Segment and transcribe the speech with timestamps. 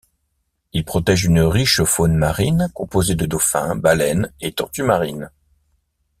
[0.73, 5.29] Il protège une riche faune marine composée de dauphins, baleines et tortues marines.